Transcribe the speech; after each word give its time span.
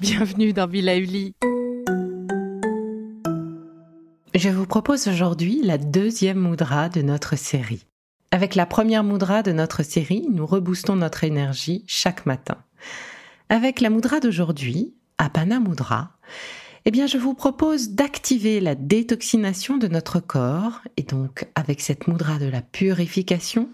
Bienvenue 0.00 0.52
dans 0.52 0.66
Villa 0.66 0.96
Uli. 0.96 1.34
Je 4.34 4.48
vous 4.48 4.66
propose 4.66 5.08
aujourd'hui 5.08 5.60
la 5.62 5.78
deuxième 5.78 6.38
moudra 6.38 6.88
de 6.88 7.02
notre 7.02 7.36
série. 7.36 7.86
Avec 8.30 8.54
la 8.54 8.66
première 8.66 9.04
moudra 9.04 9.42
de 9.42 9.52
notre 9.52 9.82
série, 9.82 10.26
nous 10.30 10.46
reboostons 10.46 10.96
notre 10.96 11.24
énergie 11.24 11.84
chaque 11.86 12.24
matin. 12.24 12.56
Avec 13.48 13.80
la 13.80 13.90
moudra 13.90 14.20
d'aujourd'hui, 14.20 14.94
Apana 15.18 15.60
Mudra, 15.60 16.12
eh 16.84 16.90
bien, 16.90 17.06
je 17.06 17.18
vous 17.18 17.34
propose 17.34 17.90
d'activer 17.90 18.60
la 18.60 18.74
détoxination 18.74 19.78
de 19.78 19.88
notre 19.88 20.20
corps. 20.20 20.80
Et 20.96 21.02
donc, 21.02 21.46
avec 21.54 21.80
cette 21.80 22.08
moudra 22.08 22.38
de 22.38 22.46
la 22.46 22.62
purification, 22.62 23.70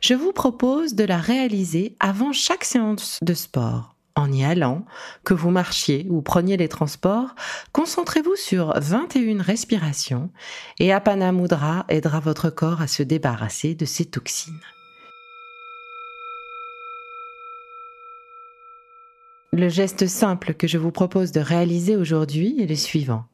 je 0.00 0.14
vous 0.14 0.32
propose 0.32 0.94
de 0.94 1.04
la 1.04 1.18
réaliser 1.18 1.96
avant 2.00 2.32
chaque 2.32 2.64
séance 2.64 3.18
de 3.22 3.34
sport 3.34 3.92
en 4.14 4.30
y 4.30 4.44
allant, 4.44 4.84
que 5.24 5.34
vous 5.34 5.50
marchiez 5.50 6.06
ou 6.10 6.20
preniez 6.20 6.56
les 6.56 6.68
transports, 6.68 7.34
concentrez-vous 7.72 8.36
sur 8.36 8.78
21 8.78 9.42
respirations 9.42 10.30
et 10.78 10.92
Apana 10.92 11.32
Mudra 11.32 11.86
aidera 11.88 12.20
votre 12.20 12.50
corps 12.50 12.82
à 12.82 12.88
se 12.88 13.02
débarrasser 13.02 13.74
de 13.74 13.86
ces 13.86 14.04
toxines. 14.04 14.60
Le 19.54 19.68
geste 19.68 20.06
simple 20.06 20.54
que 20.54 20.66
je 20.66 20.78
vous 20.78 20.92
propose 20.92 21.30
de 21.30 21.40
réaliser 21.40 21.94
aujourd'hui 21.96 22.60
est 22.60 22.66
le 22.66 22.74
suivant. 22.74 23.26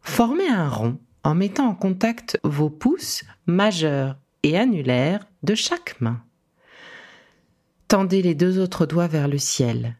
Formez 0.00 0.48
un 0.48 0.68
rond 0.68 0.98
en 1.22 1.36
mettant 1.36 1.68
en 1.68 1.74
contact 1.74 2.40
vos 2.42 2.68
pouces 2.68 3.22
majeurs 3.46 4.16
et 4.42 4.58
annulaires 4.58 5.24
de 5.44 5.54
chaque 5.54 6.00
main. 6.00 6.20
Tendez 7.86 8.22
les 8.22 8.34
deux 8.34 8.58
autres 8.58 8.86
doigts 8.86 9.06
vers 9.06 9.28
le 9.28 9.38
ciel 9.38 9.96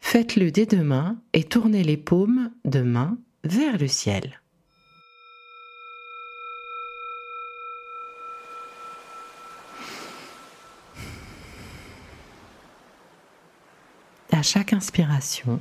Faites-le 0.00 0.50
dès 0.50 0.66
demain 0.66 1.20
et 1.32 1.44
tournez 1.44 1.84
les 1.84 1.96
paumes 1.96 2.50
de 2.64 2.80
main 2.80 3.18
vers 3.44 3.78
le 3.78 3.88
ciel. 3.88 4.40
À 14.38 14.42
chaque 14.42 14.72
inspiration, 14.72 15.60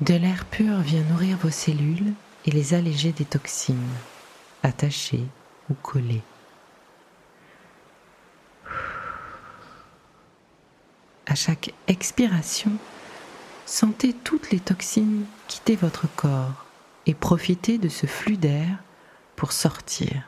de 0.00 0.14
l'air 0.14 0.44
pur 0.44 0.78
vient 0.78 1.04
nourrir 1.04 1.36
vos 1.36 1.50
cellules 1.50 2.14
et 2.46 2.50
les 2.50 2.74
alléger 2.74 3.12
des 3.12 3.24
toxines, 3.24 3.94
attachées 4.64 5.22
ou 5.70 5.74
collées. 5.74 6.24
À 11.26 11.36
chaque 11.36 11.72
expiration, 11.86 12.72
sentez 13.64 14.12
toutes 14.12 14.50
les 14.50 14.58
toxines 14.58 15.26
quitter 15.46 15.76
votre 15.76 16.12
corps 16.16 16.66
et 17.06 17.14
profitez 17.14 17.78
de 17.78 17.88
ce 17.88 18.06
flux 18.06 18.36
d'air 18.36 18.78
pour 19.36 19.52
sortir. 19.52 20.24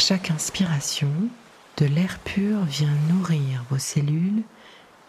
Chaque 0.00 0.30
inspiration, 0.30 1.12
de 1.76 1.84
l'air 1.84 2.18
pur 2.20 2.64
vient 2.64 2.96
nourrir 3.10 3.64
vos 3.68 3.78
cellules 3.78 4.42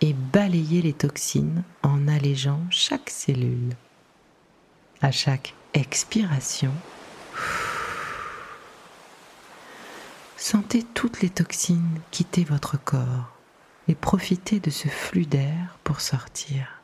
et 0.01 0.13
balayer 0.13 0.81
les 0.81 0.93
toxines 0.93 1.63
en 1.81 2.07
allégeant 2.09 2.59
chaque 2.69 3.09
cellule. 3.09 3.75
À 5.01 5.11
chaque 5.11 5.53
expiration, 5.73 6.73
Sentez 10.35 10.83
toutes 10.83 11.21
les 11.21 11.29
toxines 11.29 12.01
quitter 12.09 12.43
votre 12.43 12.75
corps 12.75 13.31
et 13.87 13.95
profitez 13.95 14.59
de 14.59 14.71
ce 14.71 14.89
flux 14.89 15.25
d'air 15.25 15.77
pour 15.83 16.01
sortir. 16.01 16.80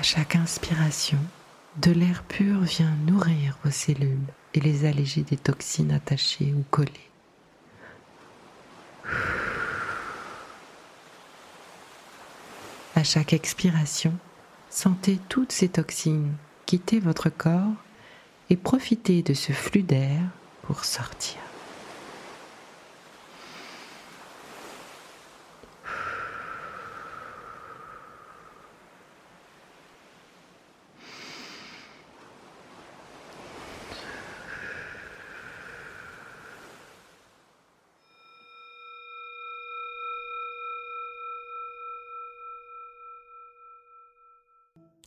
À 0.00 0.02
chaque 0.02 0.34
inspiration, 0.34 1.18
de 1.76 1.90
l'air 1.90 2.22
pur 2.22 2.60
vient 2.60 2.96
nourrir 3.06 3.58
vos 3.62 3.70
cellules 3.70 4.32
et 4.54 4.60
les 4.60 4.86
alléger 4.86 5.24
des 5.24 5.36
toxines 5.36 5.92
attachées 5.92 6.54
ou 6.56 6.64
collées. 6.70 7.10
À 12.96 13.04
chaque 13.04 13.34
expiration, 13.34 14.14
sentez 14.70 15.18
toutes 15.28 15.52
ces 15.52 15.68
toxines 15.68 16.32
quitter 16.64 16.98
votre 16.98 17.28
corps 17.28 17.76
et 18.48 18.56
profitez 18.56 19.20
de 19.20 19.34
ce 19.34 19.52
flux 19.52 19.82
d'air 19.82 20.22
pour 20.62 20.86
sortir. 20.86 21.49